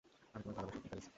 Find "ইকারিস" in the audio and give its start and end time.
0.79-1.07